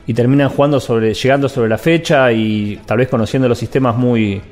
[0.06, 4.42] y terminan jugando sobre, llegando sobre la fecha y tal vez conociendo los sistemas muy,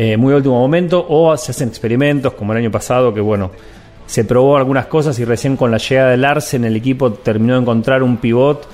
[0.00, 3.50] eh, muy último momento, o se hacen experimentos como el año pasado, que bueno,
[4.06, 7.62] se probó algunas cosas y recién con la llegada del Arsen el equipo terminó de
[7.62, 8.64] encontrar un pivot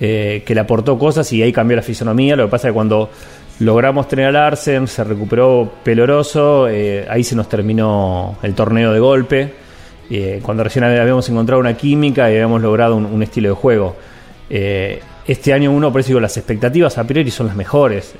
[0.00, 2.34] eh, que le aportó cosas y ahí cambió la fisonomía.
[2.34, 3.10] Lo que pasa es que cuando
[3.58, 9.00] logramos tener al Arsen, se recuperó peloroso, eh, ahí se nos terminó el torneo de
[9.00, 9.54] golpe.
[10.42, 13.96] Cuando recién habíamos encontrado una química y habíamos logrado un, estilo de juego.
[14.48, 18.14] este año uno, por eso digo, las expectativas a priori son las mejores.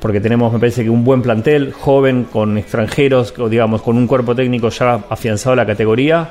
[0.00, 4.34] Porque tenemos, me parece que un buen plantel, joven, con extranjeros, digamos, con un cuerpo
[4.34, 6.28] técnico ya afianzado a la categoría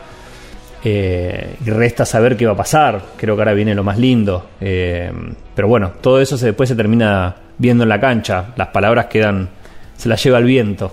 [0.83, 3.01] eh, y resta saber qué va a pasar.
[3.17, 4.49] Creo que ahora viene lo más lindo.
[4.59, 5.11] Eh,
[5.53, 8.53] pero bueno, todo eso después se termina viendo en la cancha.
[8.55, 9.49] Las palabras quedan,
[9.95, 10.91] se las lleva el viento.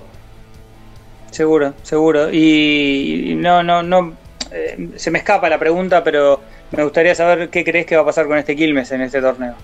[1.30, 2.32] Seguro, seguro.
[2.32, 4.14] Y, no, no, no.
[4.52, 6.40] Eh, se me escapa la pregunta, pero
[6.72, 9.54] me gustaría saber qué crees que va a pasar con este Quilmes en este torneo.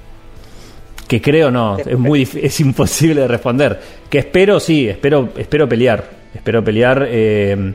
[1.06, 3.80] Que creo no, es muy es imposible de responder.
[4.08, 7.06] Que espero sí, espero espero pelear, espero pelear.
[7.08, 7.74] Eh,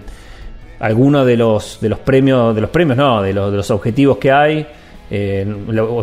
[0.79, 4.17] algunos de los, de los premios, de los premios no, de los, de los objetivos
[4.17, 4.67] que hay,
[5.09, 5.45] eh,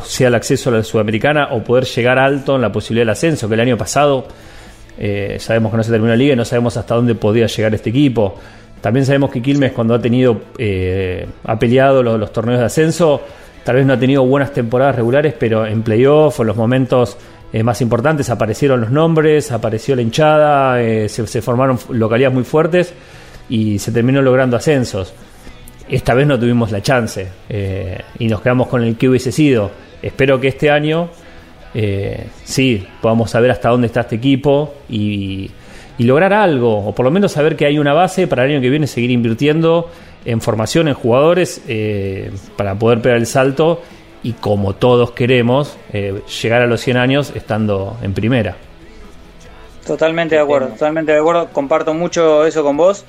[0.04, 3.48] sea el acceso a la Sudamericana o poder llegar alto en la posibilidad del ascenso,
[3.48, 4.26] que el año pasado
[4.98, 7.74] eh, sabemos que no se terminó la liga y no sabemos hasta dónde podía llegar
[7.74, 8.37] este equipo.
[8.80, 13.22] También sabemos que Quilmes cuando ha tenido, eh, ha peleado los, torneos de ascenso,
[13.64, 17.16] tal vez no ha tenido buenas temporadas regulares, pero en playoff en los momentos
[17.62, 22.92] más importantes aparecieron los nombres, apareció la hinchada, se, se formaron localidades muy fuertes
[23.48, 25.12] y se terminó logrando ascensos.
[25.88, 29.70] Esta vez no tuvimos la chance eh, y nos quedamos con el que hubiese sido.
[30.00, 31.11] Espero que este año
[31.74, 35.50] eh, sí podamos saber hasta dónde está este equipo y,
[35.98, 38.68] lograr algo, o por lo menos saber que hay una base para el año que
[38.68, 39.90] viene seguir invirtiendo
[40.24, 43.82] en formación, en jugadores, eh, para poder pegar el salto
[44.22, 48.56] y como todos queremos, llegar a los 100 años estando en primera.
[49.87, 53.04] Totalmente de acuerdo, totalmente de acuerdo, comparto mucho eso con vos.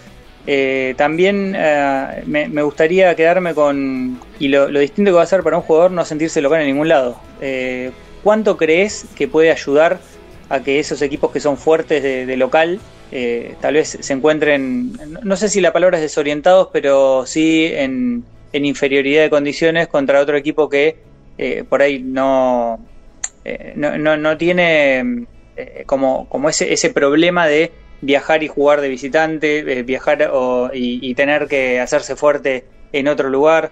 [0.47, 4.19] Eh, también eh, me, gustaría quedarme con.
[4.39, 6.87] Y lo, distinto que va a ser para un jugador no sentirse local en ningún
[6.87, 7.19] lado.
[7.41, 7.91] Eh,
[8.23, 9.99] ¿Cuánto crees que puede ayudar
[10.49, 12.79] a que esos equipos que son fuertes de, local
[13.61, 19.23] tal vez se encuentren, no sé si la palabra es desorientados, pero sí en, inferioridad
[19.23, 20.97] de condiciones contra otro equipo que
[21.69, 22.79] por ahí no,
[23.75, 25.25] no, no, tiene
[25.85, 30.31] como, como ese, ese problema de viajar y jugar de visitante, eh, viajar
[30.73, 33.71] y, tener que hacerse fuerte en otro lugar.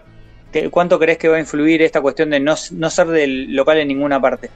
[0.69, 4.21] ¿Cuánto crees que va a influir esta cuestión de no, ser del local en ninguna
[4.21, 4.49] parte?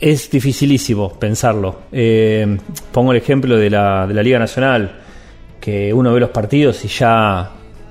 [0.00, 1.76] Es dificilísimo pensarlo.
[1.90, 2.56] Eh,
[2.92, 4.92] pongo el ejemplo de la, de la Liga Nacional,
[5.60, 7.50] que uno ve los partidos y ya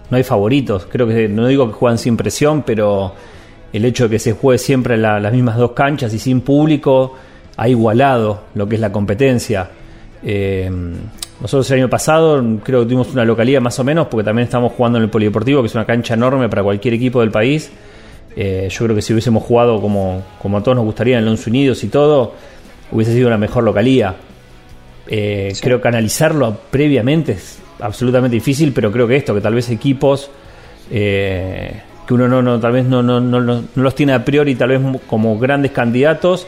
[0.10, 0.88] no hay favoritos.
[0.90, 3.14] Creo que no digo que juegan sin presión, pero
[3.74, 7.16] el hecho de que se juegue siempre en las mismas dos canchas y sin público
[7.58, 9.70] ha igualado lo que es la competencia.
[10.24, 10.70] Eh,
[11.42, 14.72] nosotros el año pasado creo que tuvimos una localidad más o menos, porque también estamos
[14.72, 17.70] jugando en el Polideportivo, que es una cancha enorme para cualquier equipo del país.
[18.40, 21.48] Eh, yo creo que si hubiésemos jugado como, como a todos nos gustaría en los
[21.48, 22.36] Unidos y todo,
[22.92, 24.16] hubiese sido una mejor localía.
[25.08, 29.70] Eh, creo que analizarlo previamente es absolutamente difícil, pero creo que esto, que tal vez
[29.70, 30.30] equipos
[30.92, 34.56] eh, que uno no, no tal vez no, no, no, no, los tiene a priori,
[34.56, 36.48] tal vez como grandes candidatos,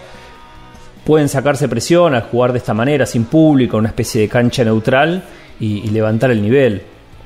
[1.03, 5.23] pueden sacarse presión al jugar de esta manera, sin público, una especie de cancha neutral
[5.59, 6.81] y, levantar el nivel.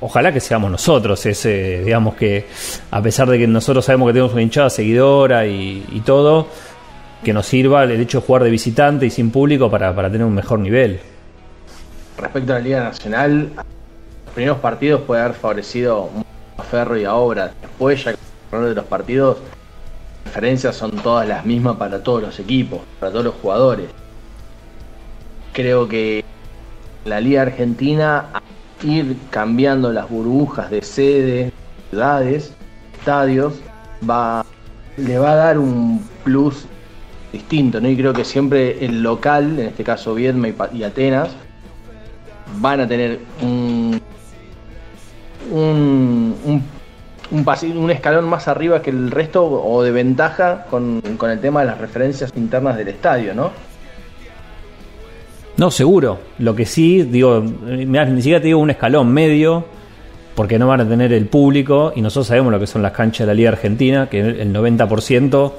[0.05, 2.45] Ojalá que seamos nosotros, ese, digamos que
[2.91, 6.47] a pesar de que nosotros sabemos que tenemos una hinchada seguidora y, todo,
[7.23, 10.27] que nos sirva el hecho de jugar de visitante y sin público para, para tener
[10.27, 10.99] un mejor nivel.
[12.17, 16.09] Respecto a la Liga Nacional, los primeros partidos puede haber favorecido
[16.57, 17.53] a Ferro y a Obra.
[17.61, 18.13] Después, ya
[18.51, 23.09] con de los partidos, las diferencias son todas las mismas para todos los equipos, para
[23.09, 23.87] todos los jugadores.
[25.53, 26.25] Creo que
[27.05, 28.25] la Liga Argentina,
[28.83, 31.51] ir cambiando las burbujas de sede,
[31.89, 32.53] ciudades,
[32.97, 33.53] estadios,
[34.09, 34.45] va,
[34.97, 36.65] le va a dar un plus
[37.31, 37.89] distinto, ¿no?
[37.89, 41.29] Y creo que siempre el local, en este caso Viedma y Atenas,
[42.59, 44.01] van a tener un
[45.51, 46.63] un, un,
[47.31, 51.77] un, escalón más arriba que el resto o de ventaja con, el tema de las
[51.77, 53.51] referencias internas del estadio, ¿no?
[55.57, 56.19] No, seguro.
[56.39, 59.65] Lo que sí, digo, ni siquiera te digo un escalón medio,
[60.35, 63.19] porque no van a tener el público, y nosotros sabemos lo que son las canchas
[63.19, 65.53] de la Liga Argentina, que el 90%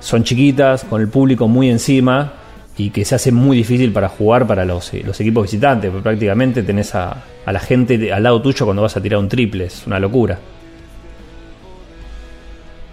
[0.00, 2.34] son chiquitas, con el público muy encima,
[2.76, 6.62] y que se hace muy difícil para jugar para los, los equipos visitantes, porque prácticamente
[6.62, 9.86] tenés a, a la gente al lado tuyo cuando vas a tirar un triple, es
[9.86, 10.38] una locura.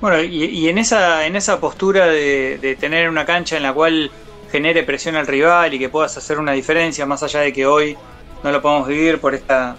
[0.02, 4.10] Bueno, y, en, esa, en esa postura de, tener una cancha en la cual
[4.52, 7.96] genere presión al rival y que puedas hacer una diferencia, más allá de que hoy
[8.44, 9.76] no lo podemos vivir por esta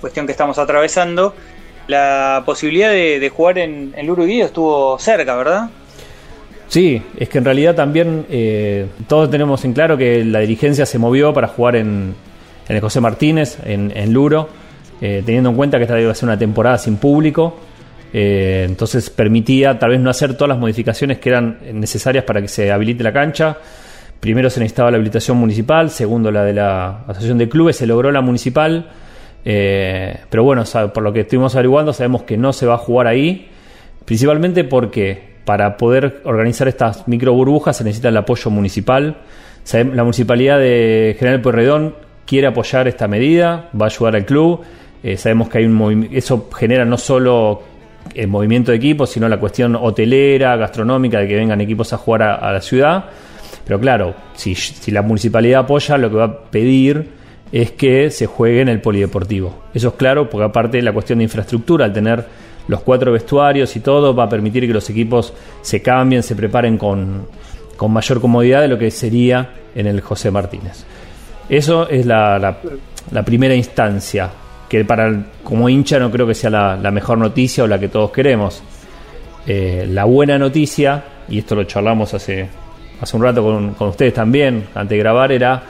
[0.00, 1.34] cuestión que estamos atravesando,
[1.86, 5.70] la posibilidad de, jugar en, el Uruguay estuvo cerca, ¿verdad?
[6.68, 10.98] Sí, es que en realidad también eh, todos tenemos en claro que la dirigencia se
[10.98, 12.14] movió para jugar en,
[12.68, 14.48] en el José Martínez, en, Luro,
[15.00, 17.58] eh, teniendo en cuenta que esta iba a ser una temporada sin público.
[18.12, 22.48] Eh, entonces permitía tal vez no hacer todas las modificaciones que eran necesarias para que
[22.48, 23.58] se habilite la cancha.
[24.20, 28.10] Primero se necesitaba la habilitación municipal, segundo la de la Asociación de Clubes, se logró
[28.10, 28.88] la municipal.
[29.44, 33.06] Eh, pero bueno, por lo que estuvimos averiguando, sabemos que no se va a jugar
[33.06, 33.48] ahí,
[34.06, 39.18] principalmente porque para poder organizar estas micro burbujas se necesita el apoyo municipal.
[39.72, 41.94] La municipalidad de General Pueyrredón
[42.26, 44.60] quiere apoyar esta medida, va a ayudar al club.
[45.02, 47.62] Eh, sabemos que hay un eso genera no solo
[48.14, 52.22] el movimiento de equipos, sino la cuestión hotelera, gastronómica, de que vengan equipos a jugar
[52.22, 53.04] a, la ciudad.
[53.64, 54.54] Pero claro, si,
[54.90, 57.08] la municipalidad apoya, lo que va a pedir
[57.50, 59.64] es que se juegue en el polideportivo.
[59.72, 62.24] Eso es claro, porque aparte la cuestión de infraestructura, al tener
[62.68, 66.76] los cuatro vestuarios y todo, va a permitir que los equipos se cambien, se preparen
[66.76, 67.26] con,
[67.76, 70.84] con mayor comodidad de lo que sería en el José Martínez.
[71.48, 72.58] Eso es la,
[73.24, 74.30] primera instancia,
[74.68, 78.10] que para como hincha no creo que sea la, mejor noticia o la que todos
[78.10, 78.62] queremos.
[79.46, 82.48] Eh, la buena noticia, y esto lo charlamos hace,
[83.00, 85.62] hace un rato con, ustedes también, antes de grabar, era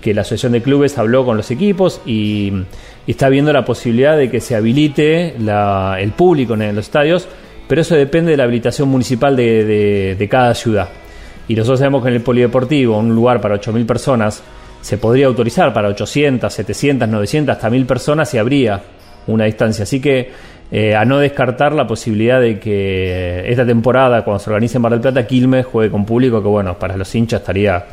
[0.00, 2.52] que la Asociación de Clubes habló con los equipos y,
[3.06, 7.28] está viendo la posibilidad de que se habilite el público en los estadios,
[7.68, 10.88] pero eso depende de la habilitación municipal de, de cada ciudad.
[11.48, 14.42] Y nosotros sabemos que en el Polideportivo, un lugar para 8.000 personas,
[14.80, 18.82] se podría autorizar para 800, 700, 900, hasta 1000 personas y habría
[19.26, 19.84] una distancia.
[19.84, 20.30] Así que
[20.70, 24.92] eh, a no descartar la posibilidad de que esta temporada, cuando se organice en Mar
[24.92, 27.84] del Plata, Quilmes juegue con público, que bueno, para los hinchas estaría,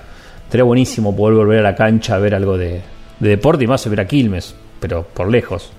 [0.44, 2.82] estaría buenísimo poder volver a la cancha a ver algo de,
[3.20, 5.72] deporte y más ver a Quilmes, pero por lejos.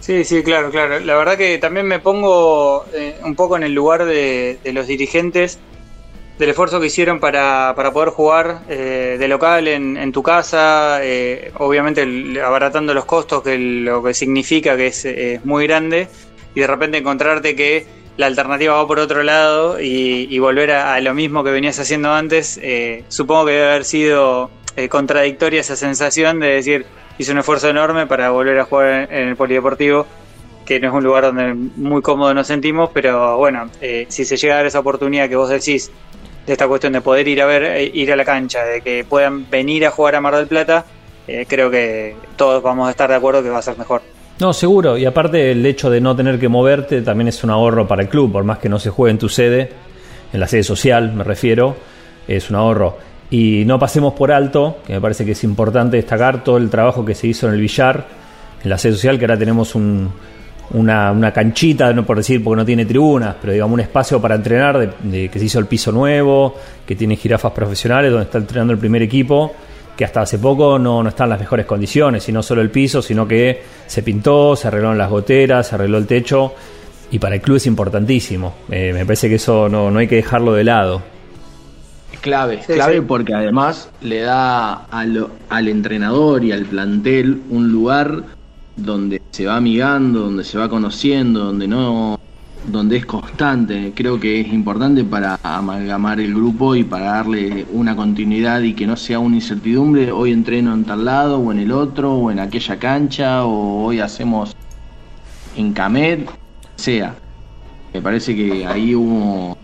[0.00, 1.00] Sí, sí, claro, claro.
[1.00, 5.58] La verdad que también me pongo eh, un poco en el lugar de los dirigentes
[6.38, 11.50] del esfuerzo que hicieron para, para poder jugar eh, de local en, tu casa, eh,
[11.58, 12.06] obviamente
[12.40, 16.08] abaratando los costos, que lo que significa que es, muy grande,
[16.54, 17.86] y de repente encontrarte que
[18.18, 22.58] la alternativa va por otro lado y, volver a, lo mismo que venías haciendo antes,
[22.62, 24.50] eh, supongo que debe haber sido
[24.90, 26.84] contradictoria esa sensación de decir,
[27.16, 30.06] hice un esfuerzo enorme para volver a jugar en el polideportivo
[30.66, 33.70] que no es un lugar donde muy cómodo nos sentimos, pero bueno,
[34.08, 35.92] si se llega a dar esa oportunidad que vos decís
[36.46, 39.04] de esta cuestión de poder ir a ver, eh, ir a la cancha, de que
[39.04, 40.84] puedan venir a jugar a Mar del Plata,
[41.26, 44.02] eh, creo que todos vamos a estar de acuerdo que va a ser mejor.
[44.38, 44.98] No, seguro.
[44.98, 48.08] Y aparte el hecho de no tener que moverte también es un ahorro para el
[48.08, 49.70] club, por más que no se juegue en tu sede,
[50.32, 51.74] en la sede social me refiero,
[52.28, 52.98] es un ahorro.
[53.30, 57.04] Y no pasemos por alto, que me parece que es importante destacar todo el trabajo
[57.04, 58.06] que se hizo en el billar,
[58.62, 59.74] en la sede social, que ahora tenemos
[60.70, 64.94] una, canchita, no por decir porque no tiene tribunas, pero digamos un espacio para entrenar,
[65.02, 66.54] de, que se hizo el piso nuevo,
[66.86, 69.54] que tiene jirafas profesionales, donde está entrenando el primer equipo,
[69.96, 72.70] que hasta hace poco no, no está en las mejores condiciones, y no solo el
[72.70, 76.54] piso, sino que se pintó, se arreglaron las goteras, se arregló el techo,
[77.10, 78.54] y para el club es importantísimo.
[78.70, 81.16] Eh, me parece que eso no, no hay que dejarlo de lado
[82.26, 88.24] clave, clave porque además le da al, al, entrenador y al plantel un lugar
[88.76, 92.18] donde se va amigando, donde se va conociendo, donde no
[92.66, 93.92] donde es constante.
[93.94, 98.86] Creo que es importante para amalgamar el grupo y para darle una continuidad y que
[98.86, 100.10] no sea una incertidumbre.
[100.10, 104.00] Hoy entreno en tal lado o en el otro o en aquella cancha o hoy
[104.00, 104.56] hacemos
[105.54, 106.30] en Camet,
[106.76, 107.14] sea.
[107.92, 109.58] Me parece que ahí hubo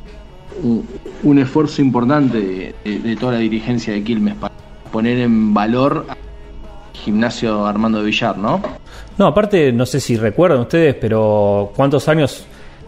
[1.23, 4.53] un, esfuerzo importante de, toda la dirigencia de Quilmes para
[4.93, 6.19] poner en valor al
[6.93, 8.61] gimnasio Armando Villar, ¿no?
[9.19, 12.47] No, aparte, no sé si recuerdan ustedes, pero ¿cuántos años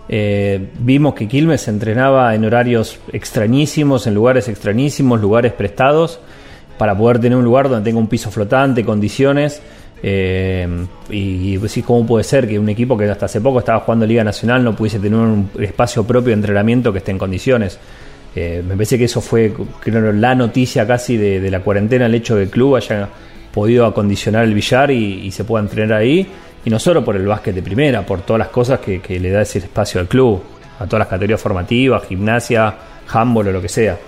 [0.09, 6.21] eh, vimos que Quilmes entrenaba en horarios extrañísimos, en lugares extrañísimos, lugares prestados,
[6.79, 9.63] para poder tener un lugar donde tenga un piso flotante, condiciones?
[10.03, 10.69] Eh,
[11.09, 14.23] y, sí, ¿cómo puede ser que un equipo que hasta hace poco estaba jugando Liga
[14.23, 17.79] Nacional no pudiese tener un espacio propio de entrenamiento que esté en condiciones?
[18.37, 22.35] Eh, me parece que eso fue creo, la noticia casi de, la cuarentena, el hecho
[22.35, 23.09] de que el club haya
[23.55, 26.27] podido acondicionar el billar y, se pueda entrenar ahí.
[26.65, 29.43] Y no solo por el básquet de primera, por todas las cosas que, le da
[29.43, 30.43] ese espacio al club,
[30.79, 32.75] a todas las categorías formativas, gimnasia,
[33.09, 33.99] handball o lo que sea.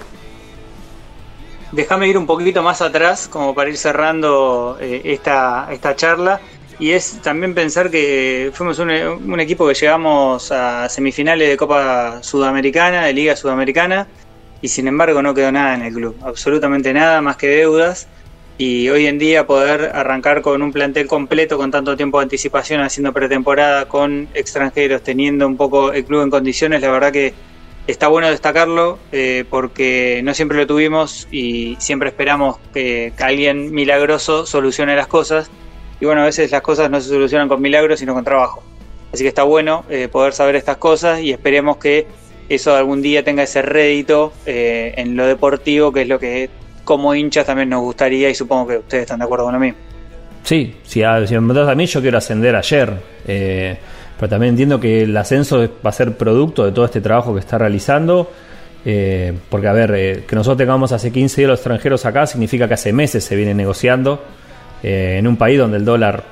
[1.72, 6.40] Déjame ir un poquito más atrás, como para ir cerrando eh, esta, esta charla.
[6.78, 13.06] Y es también pensar que fuimos un, equipo que llegamos a semifinales de Copa Sudamericana,
[13.06, 14.06] de Liga Sudamericana,
[14.60, 18.08] y sin embargo no quedó nada en el club, absolutamente nada más que deudas.
[18.58, 22.80] Y hoy en día poder arrancar con un plantel completo, con tanto tiempo de anticipación,
[22.80, 27.34] haciendo pretemporada, con extranjeros, teniendo un poco el club en condiciones, la verdad que
[27.86, 34.46] está bueno destacarlo eh, porque no siempre lo tuvimos y siempre esperamos que, alguien milagroso
[34.46, 35.50] solucione las cosas.
[36.00, 38.62] Y bueno, a veces las cosas no se solucionan con milagros, sino con trabajo.
[39.12, 42.06] Así que está bueno eh, poder saber estas cosas y esperemos que
[42.48, 46.48] eso algún día tenga ese rédito eh, en lo deportivo, que es lo que
[46.86, 49.74] como hinchas también nos gustaría y supongo que ustedes están de acuerdo con lo.
[50.42, 52.94] Sí, si, a, si me preguntas a mí, yo quiero ascender ayer
[54.18, 57.40] pero también entiendo que el ascenso va a ser producto de todo este trabajo que
[57.40, 58.30] está realizando.
[58.84, 62.68] Eh, porque, a ver, eh, que nosotros tengamos hace 15 días los extranjeros acá significa
[62.68, 64.22] que hace meses se viene negociando
[64.82, 66.22] eh, en un país donde el dólar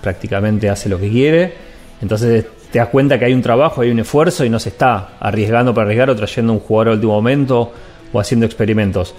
[0.00, 1.52] prácticamente hace lo que quiere.
[2.00, 5.16] Entonces te das cuenta que hay un trabajo, hay un esfuerzo y no se está
[5.18, 7.72] arriesgando para arriesgar o trayendo un jugador al último momento
[8.12, 9.14] o haciendo experimentos.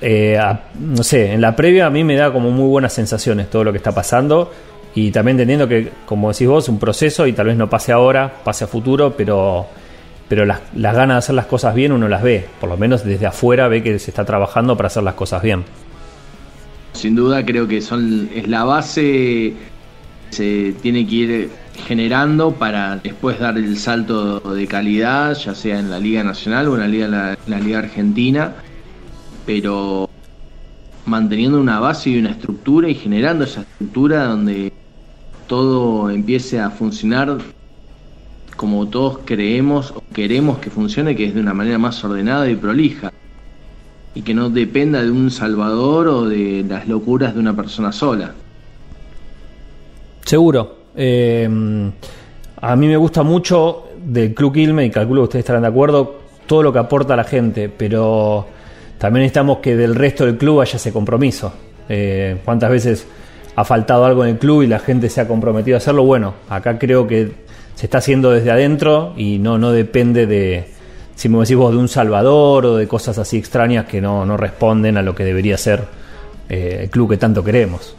[0.00, 3.72] No sé, en la previa a mí me da como muy buenas sensaciones todo lo
[3.72, 4.50] que está pasando
[4.94, 8.32] y también entendiendo que, como decís vos, un proceso y tal vez no pase ahora,
[8.44, 9.66] pase a futuro, pero,
[10.28, 13.26] pero las, ganas de hacer las cosas bien uno las ve, por lo menos desde
[13.26, 15.64] afuera ve que se está trabajando para hacer las cosas bien.
[16.92, 19.54] Sin duda creo que son es la base
[20.30, 21.50] se tiene que ir
[21.86, 26.74] generando para después dar el salto de calidad, ya sea en la Liga Nacional o
[26.74, 28.54] en la Liga, la Liga Argentina,
[29.46, 30.08] pero
[31.06, 34.72] manteniendo una base y una estructura y generando esa estructura donde
[35.46, 37.38] todo empiece a funcionar
[38.56, 42.56] como todos creemos o queremos que funcione, que es de una manera más ordenada y
[42.56, 43.12] prolija.
[44.14, 48.32] Y que no dependa de un salvador o de las locuras de una persona sola.
[50.24, 50.84] Seguro.
[50.96, 51.90] Eh,
[52.60, 56.20] a mí me gusta mucho del Club Quilme, y calculo que ustedes estarán de acuerdo,
[56.46, 58.46] todo lo que aporta a la gente, pero
[59.04, 61.52] también necesitamos que del resto del club haya ese compromiso.
[61.90, 63.06] Eh, ¿Cuántas veces
[63.54, 66.04] ha faltado algo en el club y la gente se ha comprometido a hacerlo.
[66.04, 67.32] Bueno, acá creo que
[67.74, 70.70] se está haciendo desde adentro y no, no depende de,
[71.16, 74.38] si me decís vos, de un salvador o de cosas así extrañas que no, no
[74.38, 75.84] responden a lo que debería ser
[76.48, 77.94] eh, el club que tanto queremos.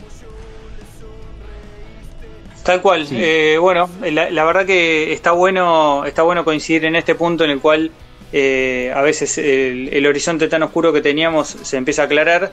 [2.63, 3.05] Tal cual.
[3.11, 7.59] Eh, bueno, la, verdad que está bueno, está bueno coincidir en este punto en el
[7.59, 7.91] cual
[8.38, 12.51] eh, a veces el, horizonte tan oscuro que teníamos se empieza a aclarar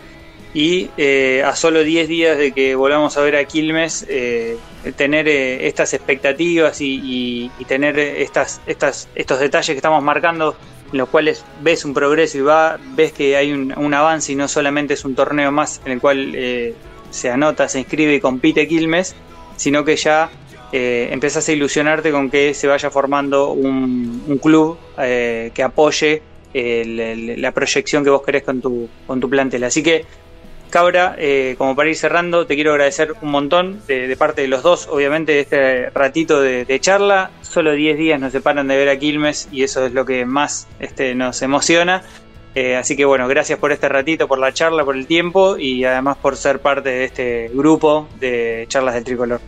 [0.54, 4.58] y eh, a solo 10 días de que volvamos a ver a Quilmes, eh,
[4.94, 10.54] tener estas expectativas y, tener estas, estos detalles que estamos marcando
[10.92, 14.46] en los cuales ves un progreso y va, ves que hay un, avance y no
[14.46, 16.32] solamente es un torneo más en el cual
[17.10, 19.16] se anota, se inscribe y compite Quilmes,
[19.56, 20.30] sino que ya
[20.72, 26.22] eh, empezás a ilusionarte con que se vaya formando un, club eh, que apoye
[26.54, 29.64] la proyección que vos querés con tu, con tu plantel.
[29.64, 30.04] Así que
[30.72, 34.62] Cabra, eh, como para ir cerrando, te quiero agradecer un montón de, parte de los
[34.62, 37.30] dos, obviamente, de este ratito de, charla.
[37.42, 40.66] Solo 10 días nos separan de ver a Quilmes y eso es lo que más
[40.80, 42.02] este, nos emociona.
[42.54, 45.84] Eh, así que bueno, gracias por este ratito, por la charla, por el tiempo y
[45.84, 49.42] además por ser parte de este grupo de charlas del tricolor.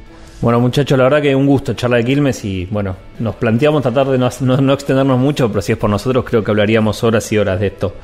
[0.45, 4.09] Bueno muchachos, la verdad que un gusto charla de Quilmes y bueno, nos planteamos tratar
[4.09, 7.59] de no extendernos mucho, pero si es por nosotros creo que hablaríamos horas y horas
[7.59, 7.95] de esto.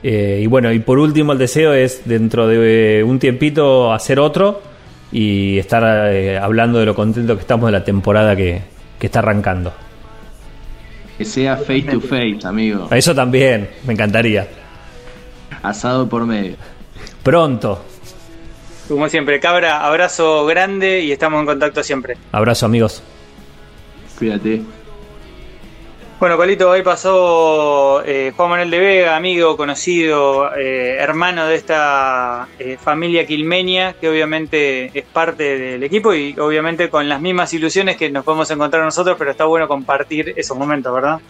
[0.00, 4.62] Eh, y bueno, y por último el deseo es dentro de un tiempito hacer otro
[5.10, 8.62] y estar eh, hablando de lo contento que estamos de la temporada que,
[9.00, 9.72] está arrancando.
[11.18, 12.86] Que sea face to face, amigo.
[12.92, 14.46] Eso también, me encantaría.
[15.60, 16.54] Asado por medio.
[17.24, 17.89] Pronto.
[18.90, 22.16] Como siempre, Cabra, abrazo grande y estamos en contacto siempre.
[22.32, 23.04] Abrazo, amigos.
[24.18, 24.62] Cuídate.
[26.18, 32.48] Bueno, Colito, ahí pasó eh, Juan Manuel de Vega, amigo, conocido, eh, hermano de esta
[32.58, 37.96] eh, familia quilmeña, que obviamente es parte del equipo y obviamente con las mismas ilusiones
[37.96, 41.20] que nos podemos encontrar nosotros, pero está bueno compartir esos momentos, ¿verdad?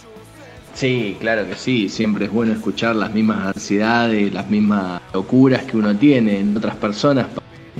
[0.72, 5.76] Sí, claro que sí, siempre es bueno escuchar las mismas ansiedades, las mismas locuras que
[5.76, 7.26] uno tiene en otras personas,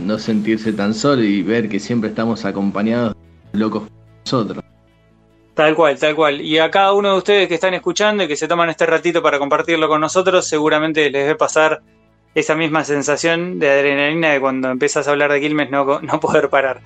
[0.01, 3.15] no sentirse tan solo y ver que siempre estamos acompañados
[3.53, 3.85] de locos
[4.25, 4.65] nosotros.
[5.55, 6.41] Tal cual, tal cual.
[6.41, 9.23] Y a cada uno de ustedes que están escuchando y que se toman este ratito
[9.23, 11.83] para compartirlo con nosotros, seguramente les debe pasar
[12.35, 16.49] esa misma sensación de adrenalina de cuando empiezas a hablar de Quilmes no, no poder
[16.49, 16.81] parar.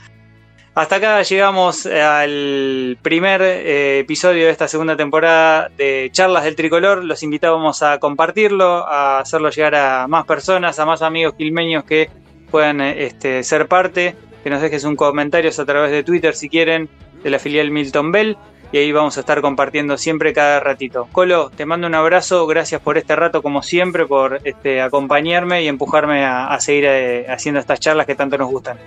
[0.75, 7.05] Hasta acá llegamos al primer eh, episodio de esta segunda temporada de Charlas del Tricolor.
[7.05, 12.11] Los invitábamos a compartirlo, a hacerlo llegar a más personas, a más amigos quilmeños que
[12.55, 14.15] puedan eh, este, ser parte.
[14.45, 16.89] Que nos dejes un comentario a través de Twitter si quieren,
[17.25, 18.37] de la filial Milton Bell
[18.71, 21.09] y ahí vamos a estar compartiendo siempre cada ratito.
[21.11, 25.69] Colo, te mando un abrazo, gracias por este rato como siempre, por este, acompañarme y
[25.69, 28.79] empujarme a, seguir eh, haciendo estas charlas que tanto nos gustan.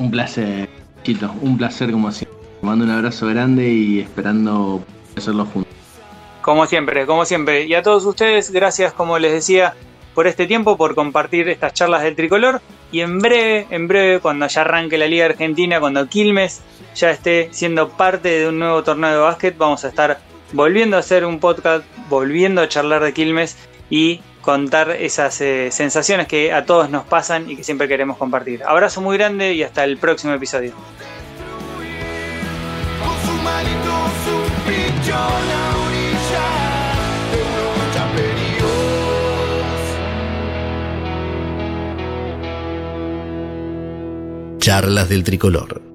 [0.00, 0.68] Un placer,
[1.04, 2.36] Chito, un placer como siempre.
[2.60, 4.82] Te mando un abrazo grande y esperando
[5.16, 5.72] hacerlo juntos.
[6.42, 7.64] Como siempre, como siempre.
[7.66, 9.74] Y a todos ustedes, gracias, como les decía,
[10.14, 12.60] por este tiempo, por compartir estas charlas del tricolor.
[12.92, 16.62] Y en breve, en breve, cuando ya arranque la Liga Argentina, cuando Quilmes
[16.94, 20.20] ya esté siendo parte de un nuevo torneo de básquet, vamos a estar
[20.52, 23.56] volviendo a hacer un podcast, volviendo a charlar de Quilmes
[23.90, 28.62] y contar esas eh, sensaciones que a todos nos pasan y que siempre queremos compartir.
[28.62, 30.74] Abrazo muy grande y hasta el próximo episodio.
[44.64, 45.93] Charlas del Tricolor